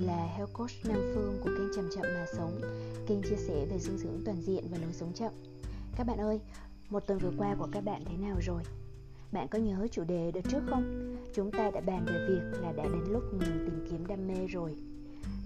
[0.00, 2.60] là Health Coach Nam Phương của kênh Chậm Chậm Mà Sống
[3.06, 5.32] Kênh chia sẻ về dinh dưỡng toàn diện và lối sống chậm
[5.96, 6.40] Các bạn ơi,
[6.90, 8.62] một tuần vừa qua của các bạn thế nào rồi?
[9.32, 11.16] Bạn có nhớ chủ đề đợt trước không?
[11.34, 14.46] Chúng ta đã bàn về việc là đã đến lúc mình tìm kiếm đam mê
[14.46, 14.76] rồi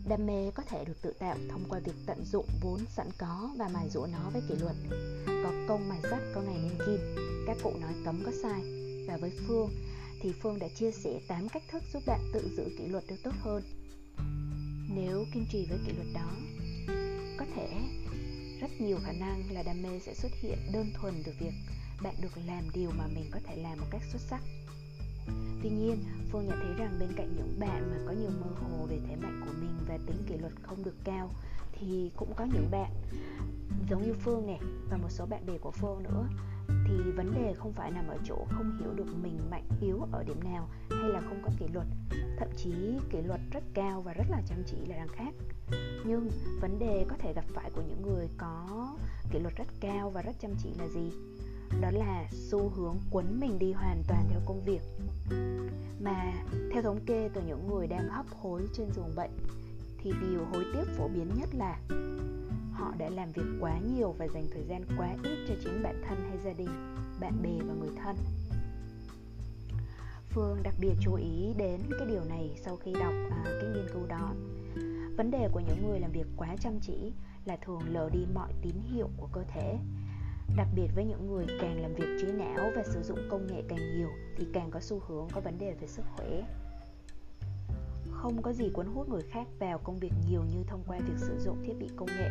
[0.08, 3.50] Đam mê có thể được tự tạo thông qua việc tận dụng vốn sẵn có
[3.58, 4.76] và mài dũa nó với kỷ luật
[5.26, 6.98] Có công mài sắt có ngày nên kim
[7.46, 8.62] Các cụ nói cấm có sai
[9.08, 9.70] Và với Phương
[10.24, 13.16] thì Phương đã chia sẻ 8 cách thức giúp bạn tự giữ kỷ luật được
[13.24, 13.62] tốt hơn.
[14.94, 16.30] Nếu kiên trì với kỷ luật đó,
[17.38, 17.68] có thể
[18.60, 21.52] rất nhiều khả năng là đam mê sẽ xuất hiện đơn thuần từ việc
[22.02, 24.40] bạn được làm điều mà mình có thể làm một cách xuất sắc.
[25.62, 28.86] Tuy nhiên, Phương nhận thấy rằng bên cạnh những bạn mà có nhiều mơ hồ
[28.86, 31.30] về thế mạnh của mình và tính kỷ luật không được cao
[31.72, 32.90] thì cũng có những bạn
[33.90, 34.58] giống như Phương nè
[34.90, 36.28] và một số bạn bè của Phương nữa
[36.84, 40.24] thì vấn đề không phải nằm ở chỗ không hiểu được mình mạnh yếu ở
[40.24, 41.86] điểm nào hay là không có kỷ luật.
[42.38, 42.74] Thậm chí
[43.10, 45.34] kỷ luật rất cao và rất là chăm chỉ là đằng khác.
[46.04, 48.88] Nhưng vấn đề có thể gặp phải của những người có
[49.30, 51.10] kỷ luật rất cao và rất chăm chỉ là gì?
[51.80, 54.80] Đó là xu hướng quấn mình đi hoàn toàn theo công việc.
[56.00, 56.32] Mà
[56.72, 59.30] theo thống kê từ những người đang hấp hối trên giường bệnh,
[59.98, 61.78] thì điều hối tiếc phổ biến nhất là
[62.74, 66.02] họ đã làm việc quá nhiều và dành thời gian quá ít cho chính bản
[66.08, 68.16] thân hay gia đình bạn bè và người thân.
[70.28, 73.86] Phương đặc biệt chú ý đến cái điều này sau khi đọc à, cái nghiên
[73.92, 74.34] cứu đó.
[75.16, 77.12] Vấn đề của những người làm việc quá chăm chỉ
[77.44, 79.78] là thường lờ đi mọi tín hiệu của cơ thể.
[80.56, 83.62] Đặc biệt với những người càng làm việc trí não và sử dụng công nghệ
[83.68, 86.42] càng nhiều thì càng có xu hướng có vấn đề về sức khỏe
[88.24, 91.18] không có gì cuốn hút người khác vào công việc nhiều như thông qua việc
[91.18, 92.30] sử dụng thiết bị công nghệ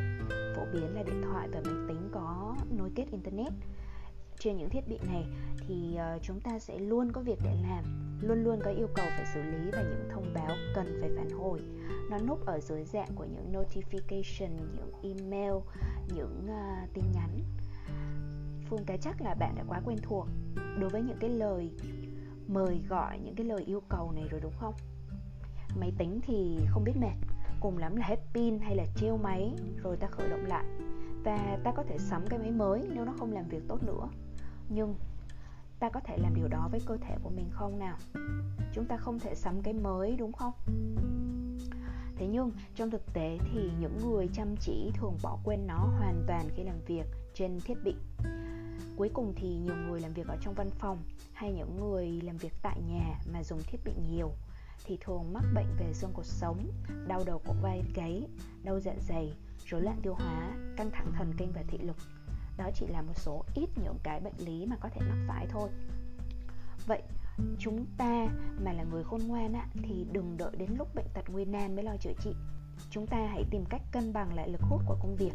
[0.56, 3.54] phổ biến là điện thoại và máy tính có nối kết internet.
[4.40, 5.26] Trên những thiết bị này
[5.68, 7.84] thì ờ, chúng ta sẽ luôn có việc để làm
[8.22, 11.30] luôn luôn có yêu cầu phải xử lý và những thông báo cần phải phản
[11.30, 11.60] hồi.
[12.10, 15.54] Nó núp ở dưới dạng của những notification những email
[16.16, 17.40] những uh, tin nhắn.
[18.70, 20.28] Phương cái chắc là bạn đã quá quen thuộc
[20.80, 21.72] đối với những cái lời
[22.48, 24.74] mời gọi những cái lời yêu cầu này rồi đúng không?
[25.80, 27.16] Máy tính thì không biết mệt,
[27.60, 29.54] cùng lắm là hết pin hay là treo máy,
[29.84, 30.66] rồi ta khởi động lại.
[31.24, 34.10] Và ta có thể sắm cái máy mới nếu nó không làm việc tốt nữa.
[34.70, 34.96] Nhưng
[35.80, 37.98] ta có thể làm điều đó với cơ thể của mình không nào?
[38.74, 40.54] Chúng ta không thể sắm cái mới, đúng không?
[42.16, 46.24] Thế nhưng, trong thực tế thì những người chăm chỉ thường bỏ quên nó hoàn
[46.28, 47.96] toàn khi làm việc trên thiết bị.
[48.96, 50.98] Cuối cùng thì nhiều người làm việc ở trong văn phòng
[51.34, 54.32] hay những người làm việc tại nhà mà dùng thiết bị nhiều
[54.86, 56.72] thì thường mắc bệnh về xương cột sống,
[57.08, 58.24] đau đầu cổ vai gáy,
[58.64, 59.34] đau dạ dày,
[59.66, 61.98] rối loạn tiêu hóa, căng thẳng thần kinh và thị lực.
[62.58, 65.48] Đó chỉ là một số ít những cái bệnh lý mà có thể mắc phải
[65.50, 65.70] thôi.
[66.88, 67.02] Vậy
[67.60, 68.28] chúng ta
[68.64, 71.76] mà là người khôn ngoan á, thì đừng đợi đến lúc bệnh tật nguy nan
[71.76, 72.36] mới lo chữa trị.
[72.90, 75.34] Chúng ta hãy tìm cách cân bằng lại lực hút của công việc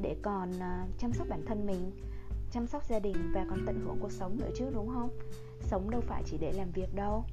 [0.00, 1.90] để còn à, chăm sóc bản thân mình,
[2.50, 5.10] chăm sóc gia đình và còn tận hưởng cuộc sống nữa chứ đúng không?
[5.60, 7.24] Sống đâu phải chỉ để làm việc đâu.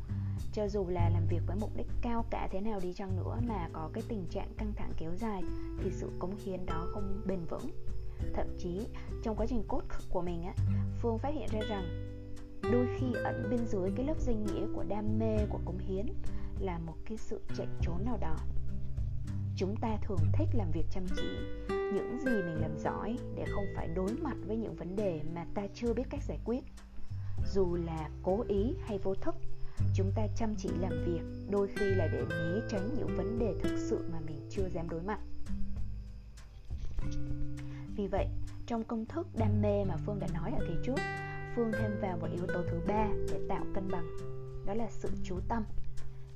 [0.54, 3.38] Cho dù là làm việc với mục đích cao cả thế nào đi chăng nữa
[3.48, 5.44] mà có cái tình trạng căng thẳng kéo dài
[5.84, 7.70] thì sự cống hiến đó không bền vững.
[8.34, 8.88] Thậm chí,
[9.24, 10.54] trong quá trình cốt của mình á,
[11.00, 11.84] phương phát hiện ra rằng
[12.72, 16.06] đôi khi ẩn bên dưới cái lớp danh nghĩa của đam mê, của cống hiến
[16.60, 18.36] là một cái sự chạy trốn nào đó.
[19.56, 21.30] Chúng ta thường thích làm việc chăm chỉ,
[21.70, 25.46] những gì mình làm giỏi để không phải đối mặt với những vấn đề mà
[25.54, 26.64] ta chưa biết cách giải quyết
[27.54, 29.36] dù là cố ý hay vô thức,
[29.94, 33.54] chúng ta chăm chỉ làm việc, đôi khi là để né tránh những vấn đề
[33.64, 35.20] thực sự mà mình chưa dám đối mặt.
[37.96, 38.28] Vì vậy,
[38.66, 41.02] trong công thức đam mê mà phương đã nói ở kỳ trước,
[41.56, 44.08] phương thêm vào một yếu tố thứ ba để tạo cân bằng,
[44.66, 45.64] đó là sự chú tâm.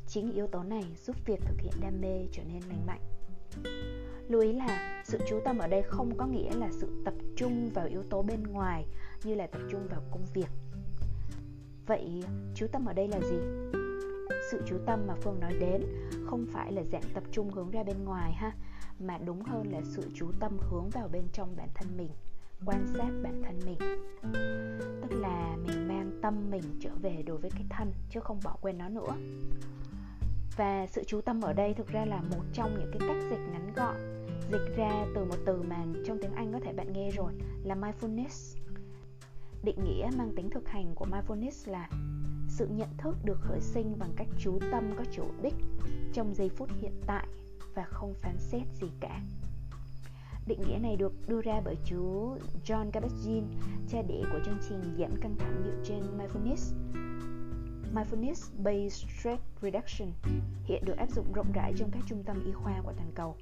[0.07, 3.01] Chính yếu tố này giúp việc thực hiện đam mê trở nên lành mạnh.
[4.29, 7.69] Lưu ý là sự chú tâm ở đây không có nghĩa là sự tập trung
[7.73, 8.85] vào yếu tố bên ngoài,
[9.23, 10.47] như là tập trung vào công việc
[11.87, 12.23] vậy,
[12.55, 13.37] chú tâm ở đây là gì?
[14.51, 15.81] Sự chú tâm mà phương nói đến
[16.25, 18.51] không phải là dạng tập trung hướng ra bên ngoài ha,
[18.99, 22.11] mà đúng hơn là sự chú tâm hướng vào bên trong bản thân mình,
[22.65, 23.77] quan sát bản thân mình.
[25.01, 28.55] Tức là mình mang tâm mình trở về đối với cái thân, chứ không bỏ
[28.61, 29.15] quên nó nữa.
[30.57, 33.51] Và sự chú tâm ở đây thực ra là một trong những cái cách dịch
[33.51, 33.95] ngắn gọn,
[34.51, 37.75] dịch ra từ một từ mà trong tiếng anh có thể bạn nghe rồi, là
[37.75, 38.57] mindfulness
[39.67, 41.89] định nghĩa mang tính thực hành của mindfulness là
[42.47, 45.53] sự nhận thức được khởi sinh bằng cách chú tâm có chủ đích
[46.13, 47.27] trong giây phút hiện tại
[47.75, 49.21] và không phán xét gì cả.
[50.47, 52.35] Định nghĩa này được đưa ra bởi chú
[52.65, 53.43] John Kabat-Zinn,
[53.89, 56.73] cha đẻ của chương trình giảm căng thẳng dựa trên mindfulness.
[57.97, 60.11] Mindfulness Based Stress Reduction
[60.63, 63.35] hiện được áp dụng rộng rãi trong các trung tâm y khoa của toàn cầu.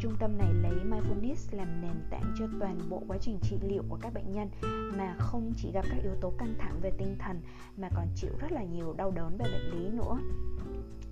[0.00, 3.82] Trung tâm này lấy mindfulness làm nền tảng cho toàn bộ quá trình trị liệu
[3.88, 4.48] của các bệnh nhân
[4.98, 7.40] mà không chỉ gặp các yếu tố căng thẳng về tinh thần
[7.76, 10.18] mà còn chịu rất là nhiều đau đớn về bệnh lý nữa.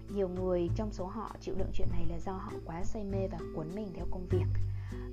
[0.09, 3.29] Nhiều người trong số họ chịu đựng chuyện này là do họ quá say mê
[3.29, 4.47] và cuốn mình theo công việc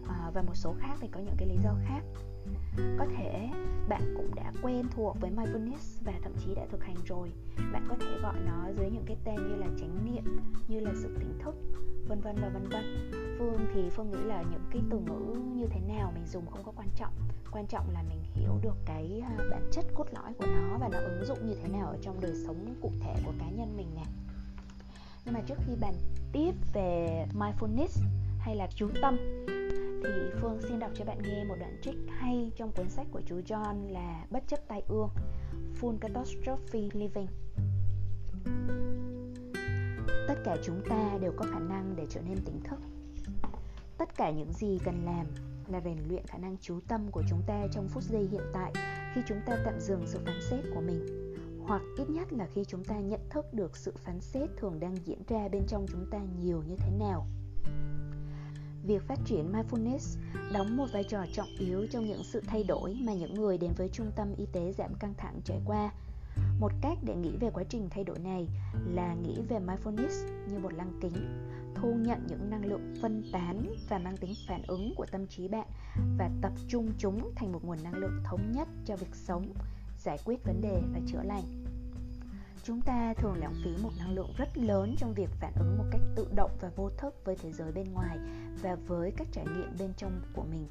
[0.07, 2.01] à, và một số khác thì có những cái lý do khác
[2.99, 3.49] có thể
[3.89, 7.31] bạn cũng đã quen thuộc với mindfulness và thậm chí đã thực hành rồi.
[7.73, 10.91] Bạn có thể gọi nó dưới những cái tên như là chánh niệm, như là
[10.95, 11.55] sự tỉnh thức,
[12.07, 13.11] vân vân và vân vân.
[13.39, 16.63] Phương thì phương nghĩ là những cái từ ngữ như thế nào mình dùng không
[16.65, 17.13] có quan trọng.
[17.51, 20.89] Quan trọng là mình hiểu được cái à, bản chất cốt lõi của nó và
[20.91, 23.77] nó ứng dụng như thế nào ở trong đời sống cụ thể của cá nhân
[23.77, 24.03] mình nè.
[25.25, 25.93] Nhưng mà trước khi bàn
[26.31, 28.03] tiếp về mindfulness
[28.39, 29.17] hay là chú tâm
[30.03, 30.09] thì
[30.41, 33.35] Phương xin đọc cho bạn nghe một đoạn trích hay trong cuốn sách của chú
[33.35, 35.09] John là Bất chấp tai ương,
[35.81, 37.27] Full Catastrophe Living.
[40.27, 42.79] Tất cả chúng ta đều có khả năng để trở nên tỉnh thức.
[43.97, 45.25] Tất cả những gì cần làm
[45.67, 48.73] là rèn luyện khả năng chú tâm của chúng ta trong phút giây hiện tại
[49.13, 51.33] khi chúng ta tạm dừng sự phán xét của mình,
[51.67, 54.95] hoặc ít nhất là khi chúng ta nhận thức được sự phán xét thường đang
[55.05, 57.25] diễn ra bên trong chúng ta nhiều như thế nào
[58.87, 60.17] việc phát triển mindfulness
[60.53, 63.71] đóng một vai trò trọng yếu trong những sự thay đổi mà những người đến
[63.77, 65.91] với trung tâm y tế giảm căng thẳng trải qua.
[66.59, 68.47] Một cách để nghĩ về quá trình thay đổi này
[68.85, 73.75] là nghĩ về mindfulness như một lăng kính, thu nhận những năng lượng phân tán
[73.89, 75.67] và mang tính phản ứng của tâm trí bạn
[76.17, 79.53] và tập trung chúng thành một nguồn năng lượng thống nhất cho việc sống,
[79.97, 81.60] giải quyết vấn đề và chữa lành
[82.63, 85.83] chúng ta thường lãng phí một năng lượng rất lớn trong việc phản ứng một
[85.91, 88.17] cách tự động và vô thức với thế giới bên ngoài
[88.61, 90.67] và với các trải nghiệm bên trong của mình.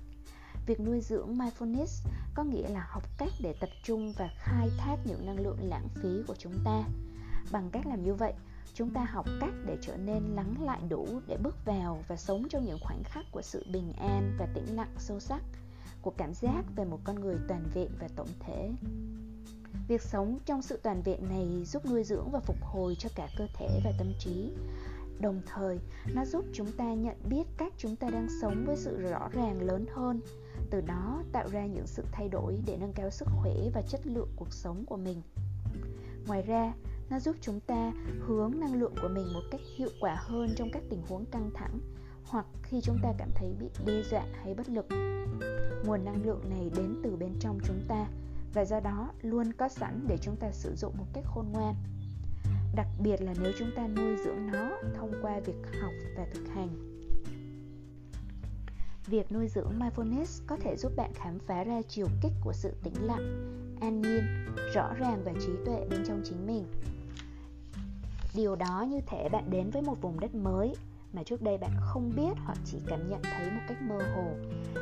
[0.66, 4.96] Việc nuôi dưỡng mindfulness có nghĩa là học cách để tập trung và khai thác
[5.04, 6.82] những năng lượng lãng phí của chúng ta.
[7.52, 8.32] Bằng cách làm như vậy,
[8.74, 12.48] chúng ta học cách để trở nên lắng lại đủ để bước vào và sống
[12.48, 15.42] trong những khoảnh khắc của sự bình an và tĩnh lặng sâu sắc
[16.02, 18.70] của cảm giác về một con người toàn vẹn và tổng thể.
[19.90, 23.28] Việc sống trong sự toàn vẹn này giúp nuôi dưỡng và phục hồi cho cả
[23.38, 24.50] cơ thể và tâm trí.
[25.20, 25.78] Đồng thời,
[26.14, 29.62] nó giúp chúng ta nhận biết cách chúng ta đang sống với sự rõ ràng
[29.62, 30.20] lớn hơn,
[30.70, 34.06] từ đó tạo ra những sự thay đổi để nâng cao sức khỏe và chất
[34.06, 35.22] lượng cuộc sống của mình.
[36.26, 36.72] Ngoài ra,
[37.10, 40.70] nó giúp chúng ta hướng năng lượng của mình một cách hiệu quả hơn trong
[40.72, 41.78] các tình huống căng thẳng
[42.24, 44.86] hoặc khi chúng ta cảm thấy bị đe dọa hay bất lực.
[45.84, 48.06] Nguồn năng lượng này đến từ bên trong chúng ta
[48.54, 51.74] và do đó luôn có sẵn để chúng ta sử dụng một cách khôn ngoan.
[52.74, 56.48] Đặc biệt là nếu chúng ta nuôi dưỡng nó thông qua việc học và thực
[56.54, 56.68] hành.
[59.06, 62.74] Việc nuôi dưỡng mindfulness có thể giúp bạn khám phá ra chiều kích của sự
[62.82, 63.46] tĩnh lặng,
[63.80, 66.64] an nhiên, rõ ràng và trí tuệ bên trong chính mình.
[68.34, 70.74] Điều đó như thể bạn đến với một vùng đất mới
[71.12, 74.30] mà trước đây bạn không biết hoặc chỉ cảm nhận thấy một cách mơ hồ.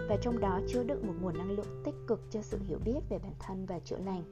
[0.09, 3.01] Và trong đó chứa đựng một nguồn năng lượng tích cực cho sự hiểu biết
[3.09, 4.23] về bản thân và chữa lành.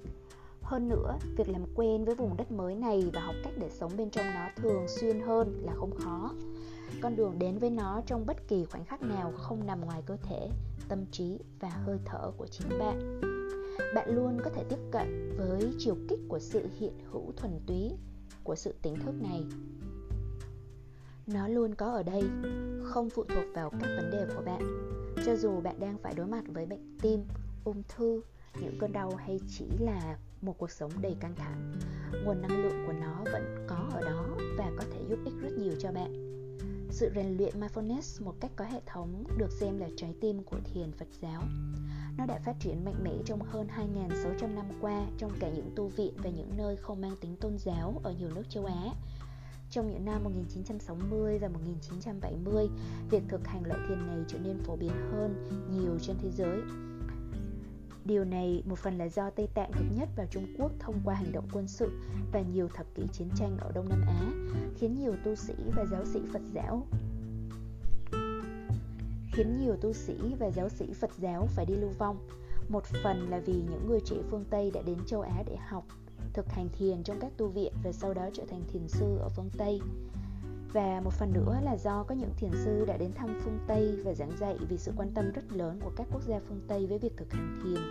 [0.63, 3.93] Hơn nữa, việc làm quen với vùng đất mới này và học cách để sống
[3.97, 6.31] bên trong nó thường xuyên hơn là không khó.
[7.01, 10.17] Con đường đến với nó trong bất kỳ khoảnh khắc nào không nằm ngoài cơ
[10.23, 10.49] thể,
[10.89, 13.21] tâm trí và hơi thở của chính bạn.
[13.95, 17.93] Bạn luôn có thể tiếp cận với chiều kích của sự hiện hữu thuần túy
[18.45, 19.45] của sự tỉnh thức này
[21.27, 22.23] nó luôn có ở đây,
[22.85, 24.61] không phụ thuộc vào các vấn đề của bạn.
[25.27, 27.21] Cho dù bạn đang phải đối mặt với bệnh tim,
[27.65, 28.23] ung thư,
[28.61, 31.75] những cơn đau hay chỉ là một cuộc sống đầy căng thẳng,
[32.25, 34.27] nguồn năng lượng của nó vẫn có ở đó
[34.59, 36.27] và có thể giúp ích rất nhiều cho bạn.
[36.91, 40.59] Sự rèn luyện mindfulness một cách có hệ thống được xem là trái tim của
[40.65, 41.43] thiền Phật giáo.
[42.19, 45.89] Nó đã phát triển mạnh mẽ trong hơn 2.600 năm qua trong cả những tu
[45.89, 48.93] viện và những nơi không mang tính tôn giáo ở nhiều nước châu Á
[49.77, 52.69] trong những năm 1960 và 1970,
[53.11, 56.61] việc thực hành loại thiền này trở nên phổ biến hơn nhiều trên thế giới.
[58.05, 61.15] Điều này một phần là do Tây Tạng hợp nhất vào Trung Quốc thông qua
[61.15, 61.91] hành động quân sự
[62.33, 64.31] và nhiều thập kỷ chiến tranh ở Đông Nam Á,
[64.79, 66.87] khiến nhiều tu sĩ và giáo sĩ Phật giáo
[69.33, 72.19] khiến nhiều tu sĩ và giáo sĩ Phật giáo phải đi lưu vong.
[72.69, 75.85] Một phần là vì những người trẻ phương Tây đã đến châu Á để học
[76.33, 79.29] thực hành thiền trong các tu viện và sau đó trở thành thiền sư ở
[79.29, 79.81] phương Tây.
[80.73, 83.97] Và một phần nữa là do có những thiền sư đã đến thăm phương Tây
[84.05, 86.87] và giảng dạy vì sự quan tâm rất lớn của các quốc gia phương Tây
[86.87, 87.83] với việc thực hành thiền.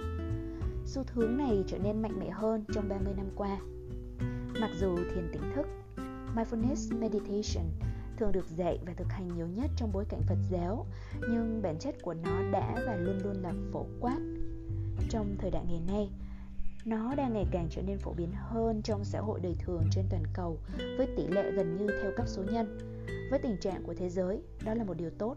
[0.86, 3.60] Xu hướng này trở nên mạnh mẽ hơn trong 30 năm qua.
[4.60, 5.68] Mặc dù thiền tỉnh thức,
[6.36, 7.66] mindfulness meditation
[8.18, 10.86] thường được dạy và thực hành nhiều nhất trong bối cảnh Phật giáo,
[11.30, 14.20] nhưng bản chất của nó đã và luôn luôn là phổ quát.
[15.10, 16.10] Trong thời đại ngày nay,
[16.86, 20.06] nó đang ngày càng trở nên phổ biến hơn trong xã hội đời thường trên
[20.10, 20.60] toàn cầu
[20.98, 22.78] với tỷ lệ gần như theo cấp số nhân.
[23.30, 25.36] Với tình trạng của thế giới, đó là một điều tốt.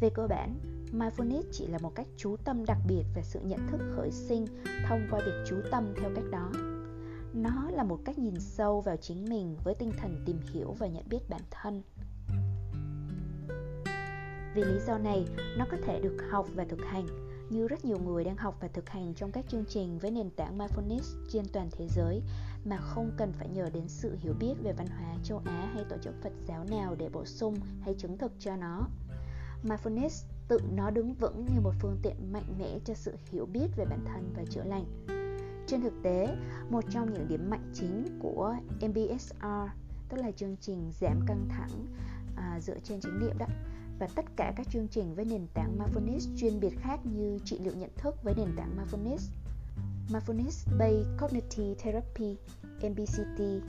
[0.00, 0.54] Về cơ bản,
[0.92, 4.46] mindfulness chỉ là một cách chú tâm đặc biệt về sự nhận thức khởi sinh
[4.88, 6.52] thông qua việc chú tâm theo cách đó.
[7.34, 10.86] Nó là một cách nhìn sâu vào chính mình với tinh thần tìm hiểu và
[10.86, 11.82] nhận biết bản thân.
[14.54, 15.26] Vì lý do này,
[15.58, 18.68] nó có thể được học và thực hành như rất nhiều người đang học và
[18.68, 22.22] thực hành trong các chương trình với nền tảng mindfulness trên toàn thế giới
[22.64, 25.84] mà không cần phải nhờ đến sự hiểu biết về văn hóa châu Á hay
[25.88, 28.86] tổ chức Phật giáo nào để bổ sung hay chứng thực cho nó.
[29.64, 33.66] Mindfulness tự nó đứng vững như một phương tiện mạnh mẽ cho sự hiểu biết
[33.76, 34.84] về bản thân và chữa lành.
[35.66, 36.36] Trên thực tế,
[36.70, 39.46] một trong những điểm mạnh chính của MBSR,
[40.08, 41.86] tức là chương trình giảm căng thẳng
[42.36, 43.46] à, dựa trên chính niệm đó,
[43.98, 47.58] và tất cả các chương trình với nền tảng mindfulness chuyên biệt khác như trị
[47.58, 49.30] liệu nhận thức với nền tảng mindfulness,
[50.08, 52.36] mindfulness based cognitive therapy
[52.80, 53.62] (MBCT)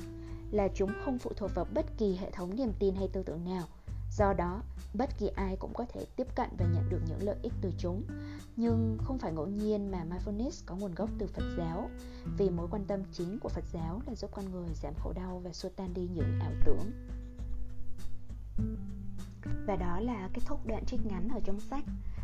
[0.52, 3.46] là chúng không phụ thuộc vào bất kỳ hệ thống niềm tin hay tư tưởng
[3.46, 3.68] nào.
[4.18, 4.62] Do đó,
[4.94, 7.72] bất kỳ ai cũng có thể tiếp cận và nhận được những lợi ích từ
[7.78, 8.04] chúng.
[8.56, 11.90] Nhưng không phải ngẫu nhiên mà mindfulness có nguồn gốc từ Phật giáo,
[12.38, 15.42] vì mối quan tâm chính của Phật giáo là giúp con người giảm khổ đau
[15.44, 16.92] và xua tan đi những ảo tưởng.
[19.66, 21.84] Và đó là kết thúc đoạn trích ngắn ở trong sách.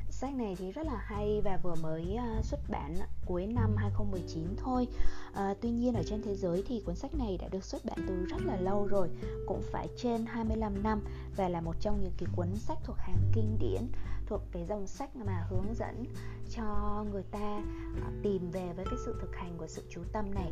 [0.10, 2.96] Sách này thì rất là hay và vừa mới ờ, xuất bản
[3.26, 4.88] cuối năm 2019 thôi.
[5.34, 7.98] À, Tuy nhiên ở trên thế giới thì cuốn sách này đã được xuất bản
[8.08, 9.10] từ rất là lâu rồi
[9.48, 11.02] Cũng phải trên 25 năm
[11.36, 13.88] Và là một trong những cái cuốn sách thuộc hàng kinh điển.
[14.30, 16.04] Thuộc cái dòng sách mà hướng dẫn
[16.50, 16.64] cho
[17.12, 17.62] người ta
[18.02, 20.52] à, tìm về với cái sự thực hành của sự chú tâm này.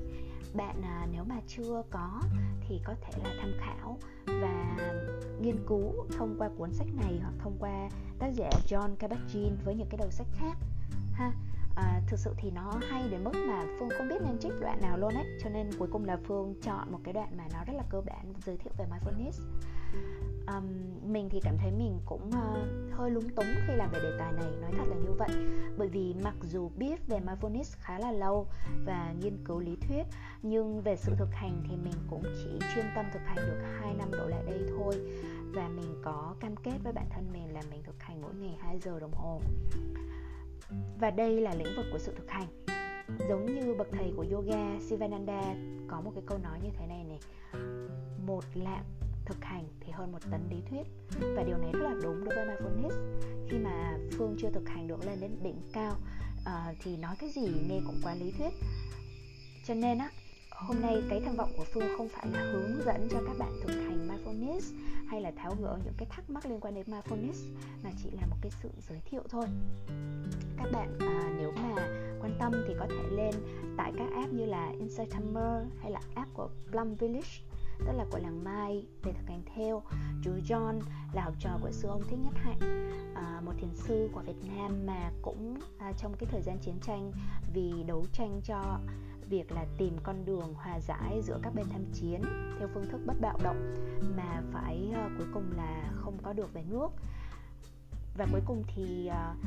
[0.53, 2.21] Bạn à, nếu mà chưa có
[2.67, 4.77] thì có thể là tham khảo và
[5.41, 9.75] nghiên cứu thông qua cuốn sách này hoặc thông qua tác giả John Kabat-Zinn với
[9.75, 10.57] những cái đầu sách khác
[11.13, 11.31] ha.
[11.75, 14.81] À, thực sự thì nó hay đến mức mà phương không biết nên trích đoạn
[14.81, 17.63] nào luôn ấy cho nên cuối cùng là phương chọn một cái đoạn mà nó
[17.63, 19.41] rất là cơ bản giới thiệu về mindfulness
[20.47, 20.63] um,
[21.13, 24.33] mình thì cảm thấy mình cũng uh, hơi lúng túng khi làm về đề tài
[24.33, 25.29] này nói thật là như vậy.
[25.77, 28.47] Bởi vì mặc dù biết về mindfulness khá là lâu
[28.85, 30.03] và nghiên cứu lý thuyết
[30.41, 33.93] nhưng về sự thực hành thì mình cũng chỉ chuyên tâm thực hành được 2
[33.93, 34.95] năm đổ lại đây thôi.
[35.53, 38.57] Và mình có cam kết với bản thân mình là mình thực hành mỗi ngày
[38.59, 39.41] 2 giờ đồng hồ.
[40.99, 42.47] Và đây là lĩnh vực của sự thực hành.
[43.29, 45.55] Giống như bậc thầy của yoga Sivananda
[45.87, 47.19] có một cái câu nói như thế này này
[48.27, 48.83] một lạng
[49.27, 50.87] thực hành thì hơn một tấn lý thuyết.
[51.35, 53.21] Và điều này rất là đúng đối với mindfulness.
[53.49, 55.95] Khi mà phương chưa thực hành được lên đến đỉnh cao
[56.39, 58.53] uh, thì nói cái gì nghe cũng quá lý thuyết.
[59.65, 60.09] Cho nên á
[60.51, 63.51] hôm nay cái tham vọng của phương không phải là hướng dẫn cho các bạn
[63.63, 64.61] thực hành mindfulness
[65.07, 68.27] hay là tháo gỡ những cái thắc mắc liên quan đến mindfulness mà chỉ là
[68.27, 69.45] một cái sự giới thiệu thôi.
[70.57, 71.75] Các bạn à, nếu mà
[72.21, 73.35] quan tâm thì có thể lên
[73.77, 77.29] tại các app như là Insight Timer hay là app của Plum Village
[77.79, 79.83] tức là của làng Mai về thực hành theo.
[80.23, 80.81] Chú John
[81.13, 82.59] là học trò của sư ông Thích Nhất Hạnh
[83.15, 86.75] à, một thiền sư của Việt Nam mà cũng à, trong cái thời gian chiến
[86.81, 87.11] tranh
[87.53, 88.79] vì đấu tranh cho
[89.29, 92.21] việc là tìm con đường hòa giải giữa các bên tham chiến
[92.59, 93.75] theo phương thức bất bạo động
[94.17, 96.91] mà phải à, cuối cùng là không có được về nước.
[98.17, 99.37] Và cuối cùng thì uh,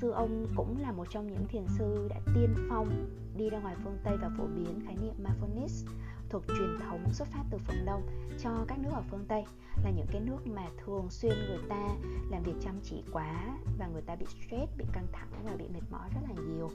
[0.00, 3.74] sư ông cũng là một trong những thiền sư đã tiên phong đi ra ngoài
[3.84, 5.86] phương Tây và phổ biến khái niệm mindfulness
[6.32, 8.02] thuộc truyền thống xuất phát từ phương Đông
[8.42, 9.44] cho các nước ở phương Tây
[9.84, 11.88] là những cái nước mà thường xuyên người ta
[12.30, 15.64] làm việc chăm chỉ quá và người ta bị stress, bị căng thẳng và bị
[15.74, 16.70] mệt mỏi rất là nhiều.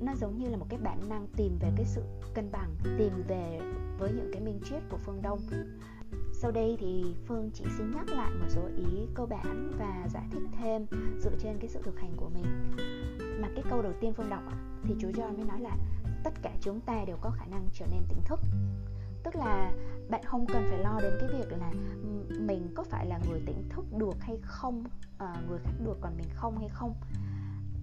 [0.00, 2.02] Nó giống như là một cái bản năng tìm về cái sự
[2.34, 3.60] cân bằng tìm về
[3.98, 5.38] với những cái minh triết của phương đông.
[6.32, 10.24] Sau đây thì phương chỉ xin nhắc lại một số ý cơ bản và giải
[10.30, 10.86] thích thêm
[11.18, 12.76] dựa trên cái sự thực hành của mình.
[13.40, 14.42] Mà cái câu đầu tiên phương đọc
[14.82, 15.76] thì chú John mới nói là
[16.28, 18.40] tất cả chúng ta đều có khả năng trở nên tỉnh thức.
[19.24, 19.72] Tức là
[20.08, 21.72] bạn không cần phải lo đến cái việc là
[22.38, 24.84] mình có phải là người tỉnh thức được hay không
[25.18, 26.94] à, người khác được còn mình không hay không.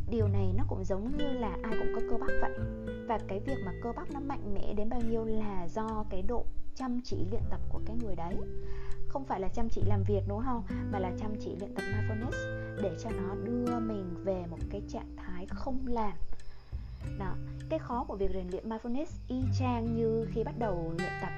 [0.10, 2.60] Điều này nó cũng giống như là ai cũng có cơ bắp vậy.
[3.08, 6.22] Và cái việc mà cơ bắp nó mạnh mẽ đến bao nhiêu là do cái
[6.22, 8.36] độ chăm chỉ luyện tập của cái người đấy.
[9.08, 10.64] Không phải là chăm chỉ làm việc đúng không?
[10.92, 14.82] Mà là chăm chỉ luyện tập mindfulness để cho nó đưa mình về một cái
[14.90, 16.14] trạng thái không làm
[17.20, 17.36] đó
[17.70, 21.30] cái khó của việc rèn luyện mindfulness y chang như khi bắt đầu luyện tập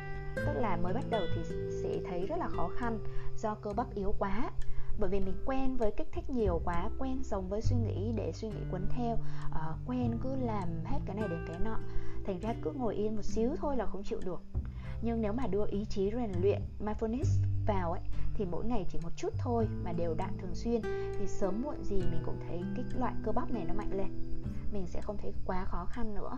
[0.46, 1.42] tức là mới bắt đầu thì
[1.84, 3.00] sẽ thấy rất là khó khăn
[3.38, 4.52] do cơ bắp yếu quá.
[5.00, 8.32] Bởi vì mình quen với kích thích nhiều quá quen sống với suy nghĩ để
[8.32, 9.18] suy nghĩ quấn theo
[9.52, 11.80] à, quen cứ làm hết cái này đến cái nọ.
[12.26, 14.42] Thành ra cứ ngồi yên một xíu thôi là không chịu được.
[15.02, 18.02] Nhưng nếu mà đưa ý chí rèn luyện mindfulness vào ấy
[18.34, 20.82] thì mỗi ngày chỉ một chút thôi mà đều đặn thường xuyên
[21.20, 24.37] thì sớm muộn gì mình cũng thấy cái loại cơ bắp này nó mạnh lên
[24.78, 26.38] mình sẽ không thấy quá khó khăn nữa.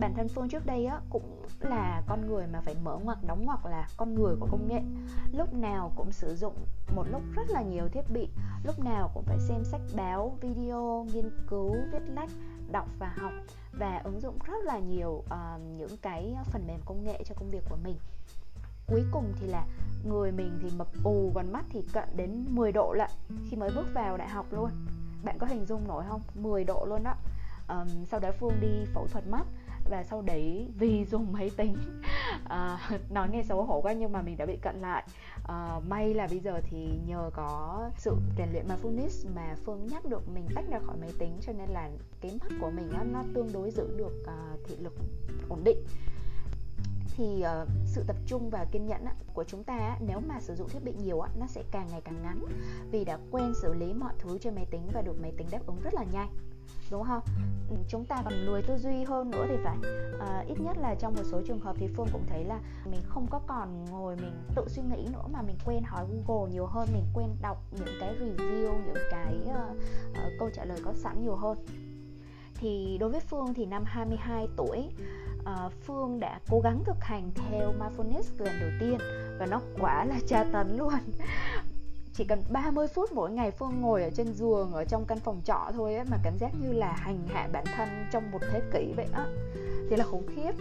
[0.00, 3.44] Bản thân phương trước đây á cũng là con người mà phải mở ngoặc đóng
[3.44, 4.80] ngoặc là con người của công nghệ.
[5.32, 6.54] Lúc nào cũng sử dụng
[6.96, 8.28] một lúc rất là nhiều thiết bị.
[8.64, 12.30] Lúc nào cũng phải xem sách báo video nghiên cứu viết lách
[12.72, 13.32] đọc và học.
[13.72, 17.50] Và ứng dụng rất là nhiều uh, những cái phần mềm công nghệ cho công
[17.50, 17.96] việc của mình.
[18.86, 19.66] Cuối cùng thì là
[20.04, 23.10] người mình thì mập ù còn mắt thì cận đến 10 độ lận
[23.50, 24.70] khi mới bước vào đại học luôn.
[25.24, 26.22] Bạn có hình dung nổi không?
[26.34, 27.14] 10 độ luôn đó
[27.72, 29.46] um, sau đó phương đi phẫu thuật mắt
[29.90, 31.76] và sau đấy vì dùng máy tính.
[32.44, 35.04] Uh, nói nghe xấu hổ quá nhưng mà mình đã bị cận lại.
[35.42, 40.04] Uh, may là bây giờ thì nhờ có sự rèn luyện mindfulness mà phương nhắc
[40.04, 43.04] được mình tách ra khỏi máy tính cho nên là cái mắt của mình á,
[43.12, 44.94] nó tương đối giữ được uh, thị lực
[45.48, 45.78] ổn định.
[47.16, 50.40] Thì uh, sự tập trung và kiên nhẫn á, của chúng ta á, nếu mà
[50.40, 52.44] sử dụng thiết bị nhiều á, nó sẽ càng ngày càng ngắn
[52.90, 55.66] vì đã quen xử lý mọi thứ trên máy tính và được máy tính đáp
[55.66, 56.28] ứng rất là nhanh
[56.90, 57.20] đúng không?
[57.70, 59.76] Ừ, chúng ta còn lười tư duy hơn nữa thì phải.
[60.20, 63.00] À, ít nhất là trong một số trường hợp thì phương cũng thấy là mình
[63.06, 66.66] không có còn ngồi mình tự suy nghĩ nữa mà mình quen hỏi google nhiều
[66.66, 69.76] hơn mình quen đọc những cái review những cái uh,
[70.10, 71.58] uh, câu trả lời có sẵn nhiều hơn.
[72.54, 74.88] Thì đối với phương thì năm 22 tuổi
[75.42, 78.98] uh, Phương đã cố gắng thực hành theo mindfulness lần đầu tiên
[79.38, 80.94] và nó quả là tra tấn luôn
[82.14, 85.40] chỉ cần 30 phút mỗi ngày Phương ngồi ở trên giường ở trong căn phòng
[85.44, 88.60] trọ thôi ấy, mà cảm giác như là hành hạ bản thân trong một thế
[88.72, 89.26] kỷ vậy á.
[89.90, 90.52] Thì là khủng khiếp.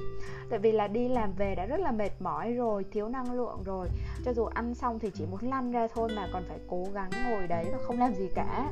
[0.49, 3.63] Tại vì là đi làm về đã rất là mệt mỏi rồi thiếu năng lượng
[3.65, 3.87] rồi.
[4.25, 7.09] Cho dù ăn xong thì chỉ muốn lăn ra thôi mà còn phải cố gắng
[7.29, 8.71] ngồi đấy và không làm gì cả.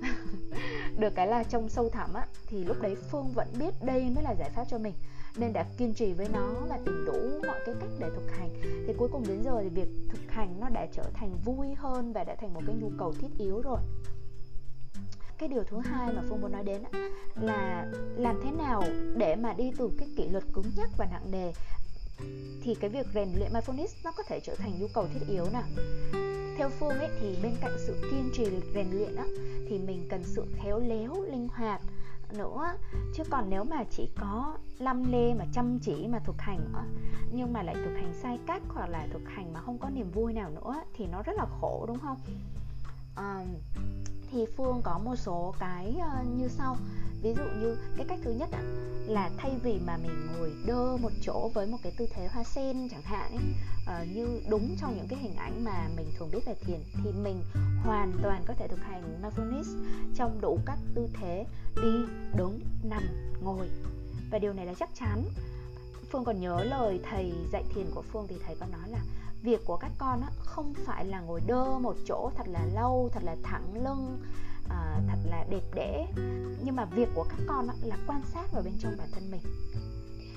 [0.98, 2.26] Được cái là trong sâu thẳm á.
[2.46, 4.94] Thì lúc đấy phương vẫn biết đây mới là giải pháp cho mình
[5.36, 8.50] nên đã kiên trì với nó và tìm đủ mọi cái cách để thực hành.
[8.86, 12.12] Thì cuối cùng đến giờ thì việc thực hành nó đã trở thành vui hơn
[12.12, 13.80] và đã thành một cái nhu cầu thiết yếu rồi.
[15.38, 16.82] Cái điều thứ hai mà phương muốn nói đến
[17.34, 18.82] là làm thế nào
[19.16, 21.52] để mà đi từ cái kỷ luật cứng nhắc và nặng nề,
[22.62, 25.44] thì cái việc rèn luyện mindfulness nó có thể trở thành nhu cầu thiết yếu
[25.52, 25.62] nào.
[26.58, 29.24] Theo phương ấy, thì bên cạnh sự kiên trì rèn luyện á,
[29.68, 31.80] thì mình cần sự khéo léo, linh hoạt
[32.38, 32.72] nữa.
[33.14, 36.72] Chứ còn nếu mà chỉ có lăm lê mà chăm chỉ mà thực hành
[37.32, 40.10] nhưng mà lại thực hành sai cách hoặc là thực hành mà không có niềm
[40.10, 42.18] vui nào nữa thì nó rất là khổ đúng không?
[43.14, 43.44] À,
[44.30, 46.76] thì phương có một số cái ờ, như sau
[47.22, 48.48] ví dụ như cái cách thứ nhất
[49.06, 52.44] là thay vì mà mình ngồi đơ một chỗ với một cái tư thế hoa
[52.44, 53.44] sen chẳng hạn ấy,
[54.02, 57.12] uh, như đúng trong những cái hình ảnh mà mình thường biết về thiền thì
[57.12, 57.42] mình
[57.84, 61.44] hoàn toàn có thể thực hành mindfulness trong đủ các tư thế
[61.82, 61.92] đi
[62.36, 63.02] đứng nằm
[63.42, 63.68] ngồi.
[64.30, 65.24] Và điều này là chắc chắn.
[66.10, 68.98] Phương còn nhớ lời thầy dạy thiền của phương thì thầy có nói là
[69.42, 73.22] việc của các con không phải là ngồi đơ một chỗ thật là lâu thật
[73.24, 74.18] là thẳng lưng
[74.70, 76.06] à, thật là đẹp đẽ.
[76.64, 79.40] Nhưng mà việc của các con là quan sát vào bên trong bản thân mình.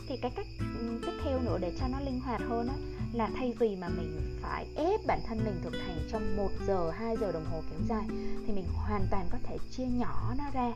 [0.08, 2.76] Thì cái cách ừ, tiếp theo nữa để cho nó linh hoạt hơn á,
[3.14, 6.92] là thay vì mà mình phải ép bản thân mình thực hành trong 1 giờ
[6.92, 8.06] 2 giờ đồng hồ kéo dài
[8.48, 10.72] thì mình hoàn toàn có thể chia nhỏ nó ra.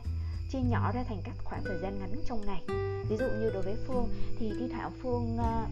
[0.52, 2.62] Chia nhỏ ra thành các khoảng thời gian ngắn trong ngày.
[3.08, 5.66] Ví dụ như đối với phương thì thi thoảng phương ờ,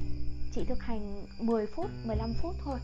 [0.53, 2.79] chỉ thực hành 10 phút 15 phút thôi.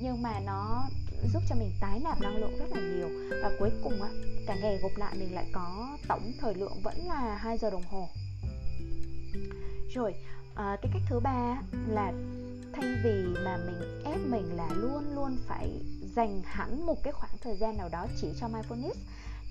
[0.00, 0.88] Nhưng mà nó
[1.32, 3.08] giúp cho mình tái nạp năng lượng rất là nhiều.
[3.42, 4.08] Và cuối cùng á
[4.46, 7.84] cả ngày gộp lại mình lại có tổng thời lượng vẫn là 2 giờ đồng
[7.90, 8.08] hồ.
[9.94, 10.14] Rồi
[10.54, 12.12] à, cái cách thứ ba là
[12.72, 15.70] thay vì mà mình ép mình là luôn luôn phải
[16.16, 18.94] dành hẳn một cái khoảng thời gian nào đó chỉ cho mindfulness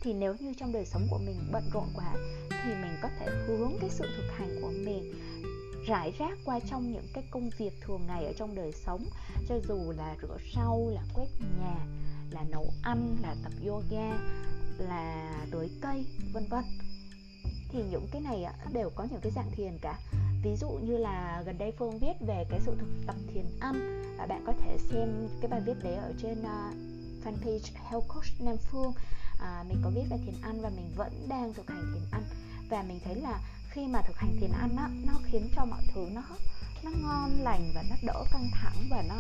[0.02, 2.14] thì nếu như trong đời sống của mình bận rộn quá
[2.50, 5.14] thì mình có thể hướng cái sự thực hành của mình
[5.88, 9.06] rải rác qua trong những cái công việc thường ngày ở trong đời sống.
[9.50, 11.28] Cho dù là rửa rau là quét
[11.60, 11.76] nhà
[12.32, 14.18] là nấu ăn là tập yoga
[14.78, 16.64] là tưới cây vân vân.
[17.70, 20.00] Thì những cái này đều có những cái dạng thiền cả.
[20.44, 24.04] Ví dụ như là gần đây phương viết về cái sự thực tập thiền ăn
[24.18, 26.72] và bạn có thể xem cái bài viết đấy ở trên ờ,
[27.24, 28.94] fanpage health coach nam phương.
[29.40, 32.24] À, mình có viết về thiền ăn và mình vẫn đang thực hành thiền ăn
[32.70, 33.42] và mình thấy là
[33.78, 36.22] khi mà thực hành thiền ăn á nó khiến cho mọi thứ nó
[36.84, 39.16] nó ngon lành và nó đỡ căng thẳng và nó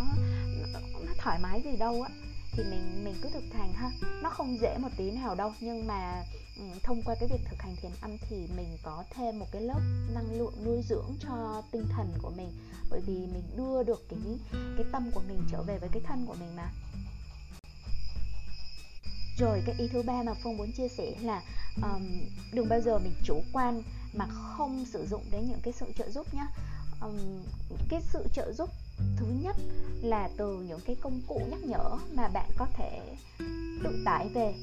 [0.74, 2.10] nó, nó thoải mái gì đâu á.
[2.52, 3.92] Thì mình mình cứ thực hành ha.
[4.24, 6.24] Nó không dễ một tí nào đâu nhưng mà
[6.58, 9.62] ừ, thông qua cái việc thực hành thiền ăn thì mình có thêm một cái
[9.62, 9.80] lớp
[10.14, 12.52] năng lượng nuôi dưỡng cho tinh thần của mình.
[12.90, 14.20] Bởi vì mình đưa được cái
[14.78, 16.72] cái tâm của mình trở về với cái thân của mình mà.
[19.40, 21.42] Rồi cái ý thứ ba mà phương muốn chia sẻ là
[21.84, 22.04] um,
[22.54, 23.84] đừng bao giờ mình chủ quan
[24.18, 26.48] mà không sử dụng đến những cái sự trợ giúp nhá.
[27.02, 27.44] Um,
[27.90, 28.70] cái sự trợ giúp
[29.18, 29.56] thứ nhất
[30.02, 33.02] là từ những cái công cụ nhắc nhở mà bạn có thể
[33.84, 34.54] tự tải về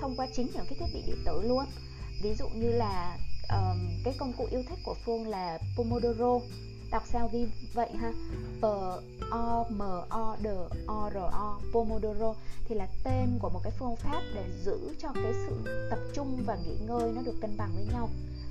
[0.00, 1.64] thông qua chính những cái thiết bị điện tử luôn.
[2.22, 3.18] Ví dụ như là
[3.48, 6.38] um, cái công cụ yêu thích của phương là pomodoro.
[6.90, 8.12] Đọc sao ghi vậy ha?
[8.60, 8.64] P
[9.30, 10.46] o m o d
[10.86, 15.08] o r o pomodoro thì là tên của một cái phương pháp để giữ cho
[15.14, 18.08] cái sự tập trung và nghỉ ngơi nó được cân bằng với nhau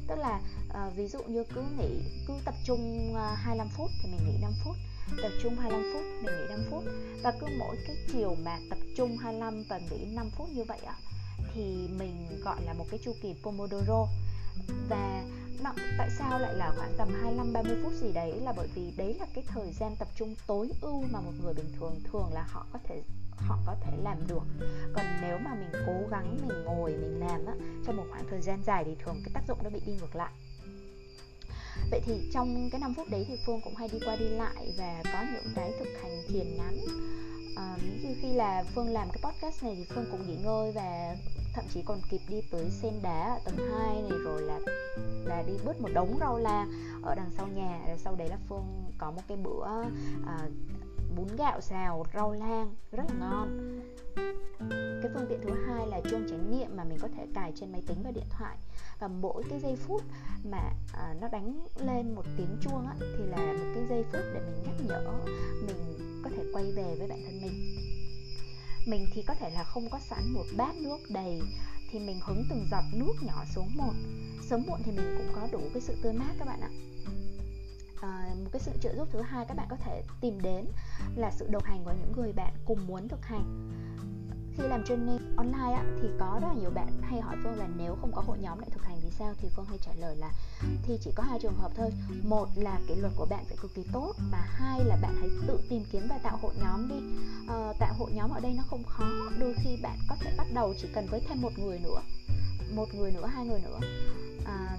[0.10, 3.90] tức là uh, ví dụ như cứ nghỉ cứ tập trung ờ, uh, 25 phút
[4.04, 4.76] thì mình nghỉ 5 phút.
[5.22, 6.84] Tập trung 25 phút mình nghỉ 5 phút.
[7.24, 10.80] Và cứ mỗi cái chiều mà tập trung 25 và nghỉ 5 phút như vậy
[10.86, 10.96] ạ
[11.54, 14.08] thì mình gọi là một cái chu kỳ Pomodoro.
[14.90, 15.24] Và
[15.64, 18.40] nó, tại sao lại là khoảng tầm 25 30 phút gì đấy?
[18.42, 21.54] Là bởi vì đấy là cái thời gian tập trung tối ưu mà một người
[21.54, 23.02] bình thường thường là họ có thể
[23.48, 24.44] họ có thể làm được.
[24.94, 27.54] Còn nếu mà mình cố gắng mình ngồi mình làm á
[27.86, 30.16] trong một khoảng thời gian dài thì thường cái tác dụng nó bị đi ngược
[30.16, 30.32] lại.
[31.92, 34.74] Vậy thì trong cái 5 phút đấy thì phương cũng hay đi qua đi lại
[34.78, 36.78] và có những cái thực hành thiền ngắn.
[37.56, 41.16] À, như khi là phương làm cái podcast này thì phương cũng nghỉ ngơi và
[41.54, 44.60] thậm chí còn kịp đi tới sen đá ở tầng 2 này rồi là
[45.26, 46.68] là đi bớt một đống rau la
[47.04, 47.84] ở đằng sau nhà.
[47.88, 49.66] Rồi sau đấy là phương có một cái bữa
[50.26, 50.50] à,
[51.16, 53.80] bún gạo xào rau lang rất là ngon.
[55.02, 57.72] Cái phương tiện thứ hai là chuông chánh niệm mà mình có thể cài trên
[57.72, 58.58] máy tính và điện thoại.
[59.00, 60.02] Và mỗi cái giây phút
[60.52, 64.22] mà à, nó đánh lên một tiếng chuông á, thì là một cái giây phút
[64.34, 65.14] để mình nhắc nhở
[65.68, 67.99] mình có thể quay về với bản thân mình
[68.90, 71.42] mình thì có thể là không có sẵn một bát nước đầy
[71.92, 73.94] thì mình hứng từng giọt nước nhỏ xuống một.
[74.50, 76.70] Sớm muộn thì mình cũng có đủ cái sự tươi mát các bạn ạ.
[78.02, 80.66] À, một cái sự trợ giúp thứ hai các bạn có thể tìm đến
[81.16, 83.70] là sự đồng hành của những người bạn cùng muốn thực hành
[84.60, 87.68] khi làm training online á, thì có rất là nhiều bạn hay hỏi phương là
[87.78, 89.34] nếu không có hội nhóm lại thực hành thì sao?
[89.42, 90.32] Thì phương hay trả lời là
[90.84, 91.90] thì chỉ có hai trường hợp thôi.
[92.24, 95.30] Một là kỷ luật của bạn phải cực kỳ tốt và hai là bạn hãy
[95.48, 96.96] tự tìm kiếm và tạo hội nhóm đi.
[97.48, 99.10] Ờ, tạo hội nhóm ở đây nó không khó.
[99.40, 102.02] Đôi khi bạn có thể bắt đầu chỉ cần với thêm một người nữa
[102.76, 103.80] một người nữa hai người nữa.
[104.46, 104.78] À,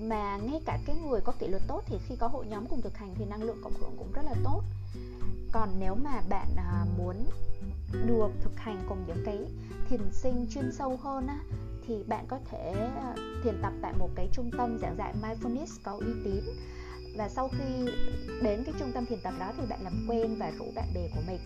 [0.00, 2.82] mà ngay cả cái người có kỷ luật tốt thì khi có hội nhóm cùng
[2.82, 4.62] thực hành thì năng lượng cộng hưởng cũng rất là tốt.
[5.52, 7.16] Còn nếu mà bạn à, muốn
[7.92, 9.38] được thực hành cùng những cái
[9.88, 11.38] thiền sinh chuyên sâu hơn á
[11.86, 15.78] thì bạn có thể à, thiền tập tại một cái trung tâm giảng dạy mindfulness
[15.82, 16.44] có uy tín.
[17.16, 17.86] Và sau khi
[18.42, 21.08] đến cái trung tâm thiền tập đó thì bạn làm quen và rủ bạn bè
[21.14, 21.40] của mình.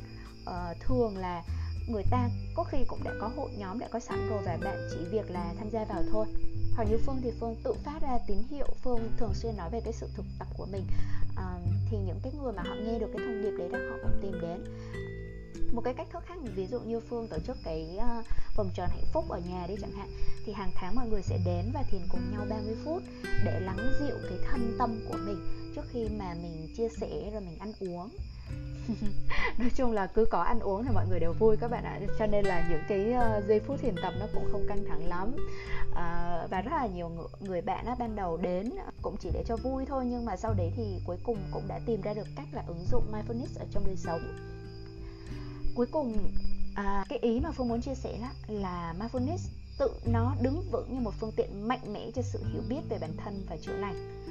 [0.45, 1.43] Ờ, thường là
[1.89, 4.89] người ta có khi cũng đã có hội nhóm đã có sẵn rồi và bạn
[4.91, 6.27] chỉ việc là tham gia vào thôi.
[6.77, 8.67] Còn như phương thì phương tự phát ra tín hiệu.
[8.83, 10.83] Phương thường xuyên nói về cái sự thực tập của mình.
[11.37, 11.59] À,
[11.91, 14.19] thì những cái người mà họ nghe được cái thông điệp đấy đó họ cũng
[14.23, 14.65] tìm đến
[15.73, 18.27] một cái cách thức khác ví dụ như phương tổ chức cái uh,
[18.57, 20.09] vòng tròn hạnh phúc ở nhà đi chẳng hạn
[20.47, 23.03] thì hàng tháng mọi người sẽ đến và thiền cùng nhau 30 phút
[23.45, 27.41] để lắng dịu cái thân tâm của mình trước khi mà mình chia sẻ rồi
[27.41, 28.09] mình ăn uống.
[29.59, 32.01] Nói chung là cứ có ăn uống thì mọi người đều vui các bạn ạ
[32.19, 35.09] cho nên là những cái uh, giây phút thiền tập nó cũng không căng thẳng
[35.09, 35.33] lắm.
[35.91, 38.71] Uh, và rất là nhiều người, người bạn á, ban đầu đến
[39.03, 41.81] cũng chỉ để cho vui thôi nhưng mà sau đấy thì cuối cùng cũng đã
[41.87, 44.21] tìm ra được cách là ứng dụng mindfulness ở trong đời sống
[45.77, 46.33] cuối cùng
[46.75, 50.95] à, cái ý mà phương muốn chia sẻ là, là mindfulness tự nó đứng vững
[50.95, 53.77] như một phương tiện mạnh mẽ cho sự hiểu biết về bản thân và chữa
[53.77, 54.23] lành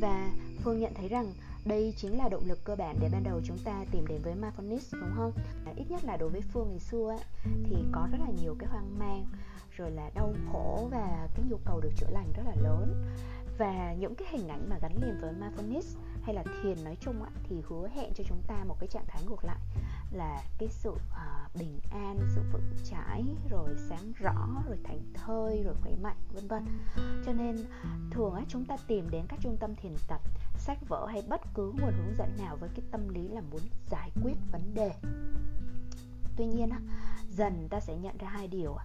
[0.00, 0.30] và
[0.64, 1.32] phương nhận thấy rằng
[1.64, 4.34] đây chính là động lực cơ bản để ban đầu chúng ta tìm đến với
[4.34, 5.32] mindfulness đúng không?
[5.66, 8.56] À, ít nhất là đối với phương ngày xưa ấy, thì có rất là nhiều
[8.58, 9.26] cái hoang mang
[9.76, 13.04] rồi là đau khổ và cái nhu cầu được chữa lành rất là lớn.
[13.58, 17.22] Và những cái hình ảnh mà gắn liền với mindfulness hay là thiền nói chung
[17.22, 19.58] á, thì hứa hẹn cho chúng ta một cái trạng thái ngược lại.
[20.12, 25.62] Là cái sự uh, bình an sự vững chãi rồi sáng rõ rồi thành thơi
[25.64, 26.64] rồi khỏe mạnh vân vân.
[27.26, 27.56] Cho nên
[28.10, 30.20] thường á, chúng ta tìm đến các trung tâm thiền tập
[30.58, 33.60] sách vở hay bất cứ nguồn hướng dẫn nào với cái tâm lý là muốn
[33.90, 34.92] giải quyết vấn đề.
[36.36, 36.80] Tuy nhiên á,
[37.30, 38.76] dần ta sẽ nhận ra hai điều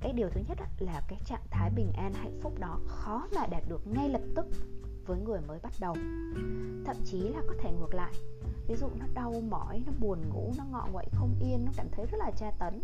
[0.00, 3.28] cái điều thứ nhất á, là cái trạng thái bình an hạnh phúc đó khó
[3.34, 4.46] mà đạt được ngay lập tức
[5.06, 5.94] với người mới bắt đầu.
[6.84, 8.12] Thậm chí là có thể ngược lại
[8.68, 11.86] ví dụ nó đau mỏi nó buồn ngủ nó ngọ nguậy không yên nó cảm
[11.92, 12.80] thấy rất là tra tấn.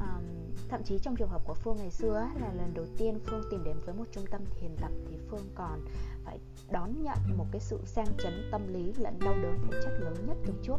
[0.00, 0.20] À,
[0.68, 3.64] thậm chí trong trường hợp của phương ngày xưa là lần đầu tiên phương tìm
[3.64, 5.80] đến với một trung tâm thiền tập thì phương còn
[6.24, 6.38] phải
[6.70, 10.14] đón nhận một cái sự sang chấn tâm lý lẫn đau đớn thể chất lớn
[10.26, 10.78] nhất từ trước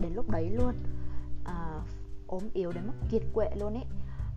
[0.00, 0.74] đến lúc đấy luôn.
[1.44, 1.80] À,
[2.26, 3.84] ốm yếu đến mức kiệt quệ luôn ấy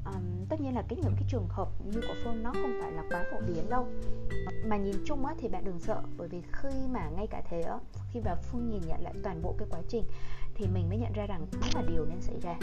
[0.06, 2.92] um, tất nhiên là cái những cái trường hợp như của phương nó không phải
[2.92, 3.88] là quá phổ biến đâu.
[4.66, 7.62] Mà nhìn chung á thì bạn đừng sợ bởi vì khi mà ngay cả thế
[7.62, 7.78] á
[8.12, 10.04] khi mà phương nhìn nhận lại toàn bộ cái quá trình
[10.56, 12.56] thì mình mới nhận ra rằng đó là điều nên xảy ra.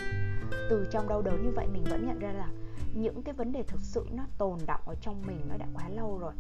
[0.71, 2.57] Từ trong đau đớn như vậy mình vẫn nhận ra rằng
[2.95, 5.89] những cái vấn đề thực sự nó tồn động ở trong mình nó đã quá
[5.89, 6.33] lâu rồi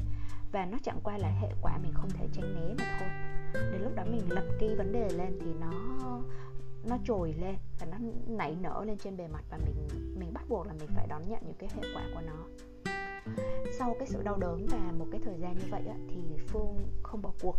[0.53, 3.09] và nó chẳng qua là hệ quả mình không thể tránh né mà thôi.
[3.73, 5.71] Đến lúc đó mình lập cái vấn đề lên thì nó
[6.85, 9.89] nó trồi lên và nó nảy nở lên trên bề mặt và mình
[10.31, 12.47] mình bắt buộc là mình phải đón nhận những cái hệ quả của nó.
[13.79, 16.77] Sau cái sự đau đớn và một cái thời gian như vậy á, thì phương
[17.03, 17.57] không bỏ cuộc.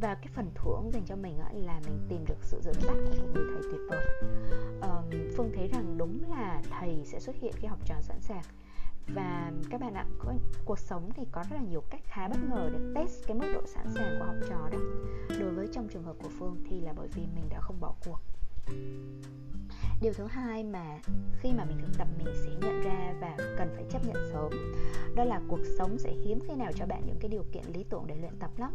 [0.00, 2.96] Và cái phần thưởng dành cho mình á, là mình tìm được sự dẫn dắt
[3.04, 4.06] của một người thầy tuyệt vời.
[4.82, 8.44] Um, phương thấy rằng đúng là thầy sẽ xuất hiện khi học trò sẵn sàng.
[9.14, 10.34] Và các bạn ạ có,
[10.64, 13.46] cuộc sống thì có rất là nhiều cách khá bất ngờ để test cái mức
[13.54, 14.78] độ sẵn sàng của học trò đó.
[15.40, 17.94] Đối với trong trường hợp của phương thì là bởi vì mình đã không bỏ
[18.04, 18.18] cuộc
[20.00, 20.98] điều thứ hai mà
[21.40, 24.52] khi mà mình thực tập mình sẽ nhận ra và cần phải chấp nhận sớm.
[25.16, 27.84] Đó là cuộc sống sẽ hiếm khi nào cho bạn những cái điều kiện lý
[27.90, 28.74] tưởng để luyện tập lắm.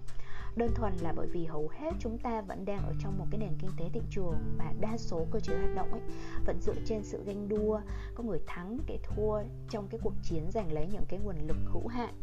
[0.56, 3.40] Đơn thuần là bởi vì hầu hết chúng ta vẫn đang ở trong một cái
[3.40, 6.02] nền kinh tế thị trường mà đa số cơ chế hoạt động ấy
[6.46, 7.82] vẫn dựa trên sự ganh đua,
[8.16, 11.58] có người thắng kẻ thua trong cái cuộc chiến giành lấy những cái nguồn lực
[11.66, 12.14] hữu hạn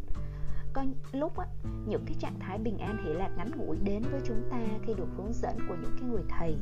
[0.76, 1.46] có lúc á,
[1.86, 4.94] những cái trạng thái bình an hỷ lạc ngắn ngủi đến với chúng ta khi
[4.94, 6.56] được hướng dẫn của những cái người thầy.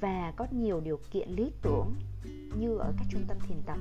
[0.00, 1.94] Và có nhiều điều kiện lý tưởng
[2.58, 3.78] như ở các trung tâm thiền tập.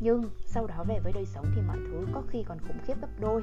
[0.00, 2.94] Nhưng sau đó về với đời sống thì mọi thứ có khi còn khủng khiếp
[3.00, 3.42] gấp đôi.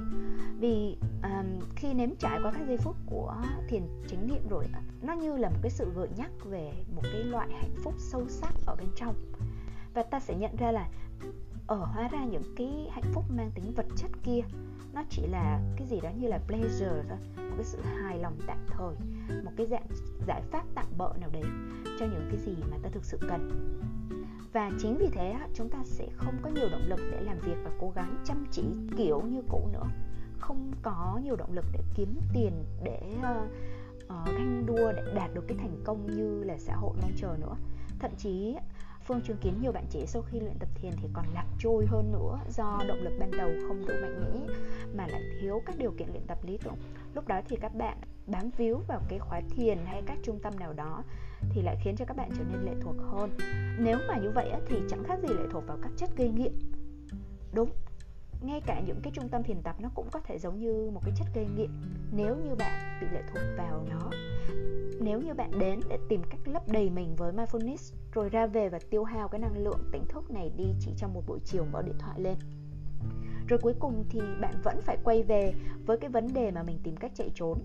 [0.60, 3.36] Vì um, khi nếm trải qua các giây phút của
[3.68, 4.66] thiền chánh niệm rồi
[5.02, 8.26] nó như là một cái sự gợi nhắc về một cái loại hạnh phúc sâu
[8.28, 9.16] sắc ở bên trong.
[9.94, 10.90] Và ta sẽ nhận ra là
[11.68, 14.42] ở hóa ra những cái hạnh phúc mang tính vật chất kia
[14.94, 18.38] nó chỉ là cái gì đó như là pleasure thôi một cái sự hài lòng
[18.48, 18.96] tạm thời
[19.44, 19.88] một cái dạng
[20.28, 21.44] giải pháp tạm bợ nào đấy
[22.00, 23.78] cho những cái gì mà ta thực sự cần.
[24.54, 27.56] Và chính vì thế chúng ta sẽ không có nhiều động lực để làm việc
[27.64, 28.64] và cố gắng chăm chỉ
[28.98, 29.88] kiểu như cũ nữa.
[30.40, 33.52] Không có nhiều động lực để kiếm tiền để uh,
[34.04, 37.38] uh, ganh đua để đạt được cái thành công như là xã hội mong chờ
[37.42, 37.56] nữa.
[38.00, 38.56] Thậm chí
[39.06, 41.86] Phương chứng kiến nhiều bạn trẻ sau khi luyện tập thiền thì còn lạc trôi
[41.86, 44.54] hơn nữa do động lực ban đầu không đủ mạnh mẽ
[44.96, 46.76] mà lại thiếu các điều kiện luyện tập lý tưởng.
[47.14, 50.60] Lúc đó thì các bạn bám víu vào cái khóa thiền hay các trung tâm
[50.60, 51.04] nào đó
[51.50, 53.30] thì lại khiến cho các bạn trở nên lệ thuộc hơn.
[53.80, 56.54] Nếu mà như vậy thì chẳng khác gì lệ thuộc vào các chất gây nghiện.
[57.54, 57.70] Đúng,
[58.42, 61.02] ngay cả những cái trung tâm thiền tập nó cũng có thể giống như một
[61.06, 61.70] cái chất gây nghiện
[62.12, 64.10] nếu như bạn bị lệ thuộc vào nó.
[65.00, 68.70] Nếu như bạn đến để tìm cách lấp đầy mình với mindfulness, rồi ra về
[68.70, 71.66] và tiêu hao cái năng lượng tỉnh thức này đi chỉ trong một buổi chiều
[71.72, 72.36] mở điện thoại lên.
[73.48, 75.54] Rồi cuối cùng thì bạn vẫn phải quay về
[75.86, 77.60] với cái vấn đề mà mình tìm cách chạy trốn.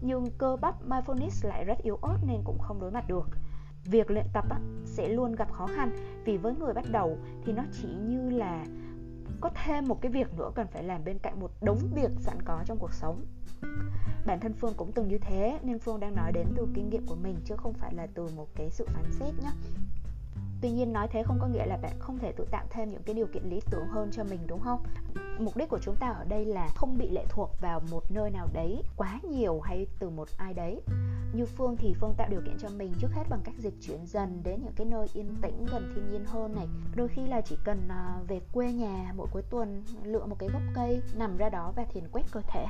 [0.00, 3.28] Nhưng cơ bắp mindfulness lại rất yếu ớt nên cũng không đối mặt được.
[3.84, 4.44] Việc luyện tập
[4.84, 8.64] sẽ luôn gặp khó khăn vì với người bắt đầu thì nó chỉ như là
[9.40, 12.42] có thêm một cái việc nữa cần phải làm bên cạnh một đống việc sẵn
[12.44, 13.24] có trong cuộc sống
[14.26, 17.06] bản thân phương cũng từng như thế, nên phương đang nói đến từ kinh nghiệm
[17.06, 19.50] của mình, chứ không phải là từ một cái sự phán xét nhé
[20.60, 23.02] Tuy nhiên nói thế không có nghĩa là bạn không thể tự tạo thêm những
[23.02, 24.82] cái điều kiện lý tưởng hơn cho mình, đúng không?
[25.38, 28.30] Mục đích của chúng ta ở đây là không bị lệ thuộc vào một nơi
[28.30, 30.80] nào đấy quá nhiều hay từ một ai đấy.
[31.32, 34.06] Như Phương thì Phương tạo điều kiện cho mình trước hết bằng cách dịch chuyển
[34.06, 36.66] dần đến những cái nơi yên tĩnh, gần thiên nhiên hơn này.
[36.96, 40.48] Đôi khi là chỉ cần à, về quê nhà mỗi cuối tuần lựa một cái
[40.48, 42.66] gốc cây nằm ra đó và thiền quét cơ thể.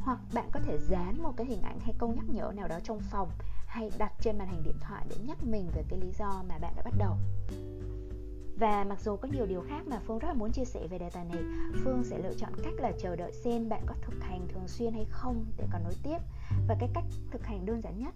[0.00, 2.78] Hoặc bạn có thể dán một cái hình ảnh hay câu nhắc nhở nào đó
[2.84, 3.30] trong phòng
[3.70, 6.58] hay đặt trên màn hình điện thoại để nhắc mình về cái lý do mà
[6.58, 7.16] bạn đã bắt đầu
[8.60, 10.98] và mặc dù có nhiều điều khác mà Phương rất là muốn chia sẻ về
[10.98, 11.42] đề tài này
[11.84, 14.92] Phương sẽ lựa chọn cách là chờ đợi xem bạn có thực hành thường xuyên
[14.92, 16.18] hay không để còn nối tiếp.
[16.68, 18.14] Và cái cách thực hành đơn giản nhất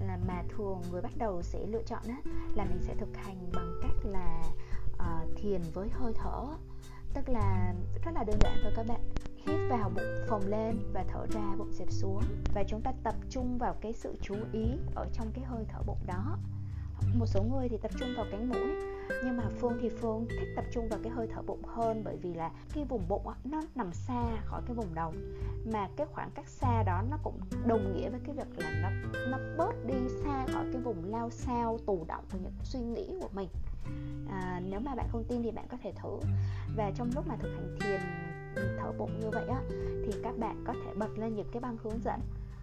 [0.00, 2.16] là mà thường người bắt đầu sẽ lựa chọn á,
[2.54, 4.42] là mình sẽ thực hành bằng cách là
[4.92, 6.46] uh, thiền với hơi thở.
[7.14, 7.74] Tức là
[8.04, 9.00] rất là đơn giản thôi các bạn.
[9.46, 12.22] Hít vào bụng phồng lên và thở ra bụng dẹp xuống.
[12.54, 15.82] Và chúng ta tập trung vào cái sự chú ý ở trong cái hơi thở
[15.86, 16.38] bụng đó
[17.14, 18.92] một số người thì tập trung vào cánh mũi
[19.24, 22.16] nhưng mà phương thì phương thích tập trung vào cái hơi thở bụng hơn bởi
[22.16, 25.12] vì là cái vùng bụng nó nằm xa khỏi cái vùng đầu.
[25.72, 28.90] Mà cái khoảng cách xa đó nó cũng đồng nghĩa với cái việc là nó
[29.30, 33.16] nó bớt đi xa khỏi cái vùng lao sao tù động của những suy nghĩ
[33.20, 33.48] của mình.
[34.30, 36.20] À, nếu mà bạn không tin thì bạn có thể thử.
[36.76, 38.00] Và trong lúc mà thực hành thiền
[38.78, 39.62] thở bụng như vậy á
[40.06, 42.20] thì các bạn có thể bật lên những cái băng hướng dẫn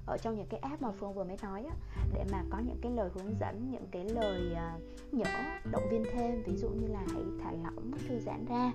[0.10, 1.76] ở trong những cái app mà phương vừa mới nói á,
[2.13, 5.26] để mà có những cái lời hướng dẫn những cái lời uh, nhỡ
[5.72, 6.43] động viên thêm.
[6.43, 8.72] Ví dụ như là hãy thả lỏng thư giãn ra.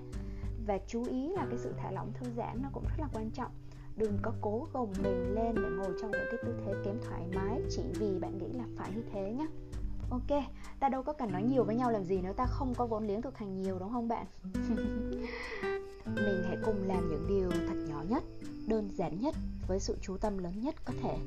[0.67, 3.31] Và chú ý là cái sự thả lỏng thư giãn nó cũng rất là quan
[3.31, 3.51] trọng.
[3.95, 7.27] Đừng có cố gồng mình lên để ngồi trong những cái tư thế kém thoải
[7.35, 9.47] mái chỉ vì bạn nghĩ là phải như thế nhé
[10.09, 10.43] ok
[10.79, 13.07] ta đâu có cần nói nhiều với nhau làm gì nếu ta không có vốn
[13.07, 14.25] liếng thực hành nhiều đúng không bạn?
[16.05, 18.23] mình hãy cùng làm những điều thật nhỏ nhất,
[18.67, 19.35] đơn giản nhất
[19.67, 21.17] với sự chú tâm lớn nhất có thể.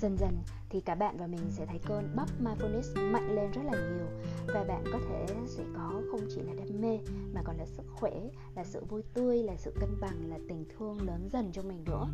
[0.00, 0.38] Dần dần
[0.70, 4.06] thì cả bạn và mình sẽ thấy cơn bắp mindfulness mạnh lên rất là nhiều
[4.46, 6.98] và bạn có thể sẽ có không chỉ là đam mê
[7.34, 8.12] mà còn là sức khỏe,
[8.54, 11.84] là sự vui tươi, là sự cân bằng, là tình thương lớn dần trong mình
[11.84, 12.08] nữa.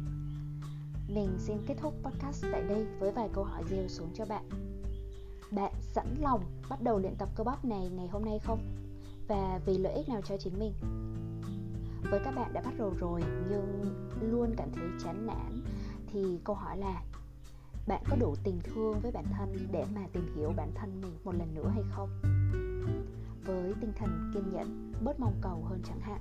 [1.08, 4.48] Mình xin kết thúc podcast tại đây với vài câu hỏi gieo xuống cho bạn.
[5.50, 8.58] Bạn sẵn lòng bắt đầu luyện tập cơ bắp này ngày hôm nay không?
[9.28, 10.72] Và vì lợi ích nào cho chính mình?
[12.10, 15.64] Với các bạn đã bắt đầu rồi nhưng luôn cảm thấy chán nản,
[16.12, 17.02] thì câu hỏi là
[17.86, 21.18] bạn có đủ tình thương với bản thân để mà tìm hiểu bản thân mình
[21.24, 22.08] một lần nữa hay không?
[23.44, 26.20] Với tinh thần kiên nhẫn, bớt mong cầu hơn chẳng hạn.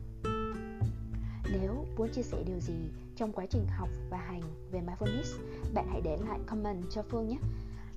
[1.52, 4.42] Nếu muốn chia sẻ điều gì trong quá trình học và hành
[4.72, 5.40] về mindfulness,
[5.74, 7.38] bạn hãy để lại comment cho phương nhé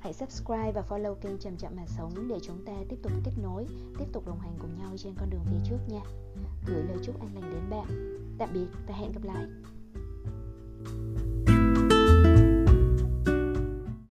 [0.06, 3.32] hãy subscribe và follow kênh chậm chậm mà sống để chúng ta tiếp tục kết
[3.42, 3.66] nối,
[3.98, 6.00] tiếp tục đồng hành cùng nhau trên con đường phía trước nha.
[6.66, 8.18] Gửi lời chúc an lành đến bạn.
[8.38, 9.46] Tạm biệt và hẹn gặp lại.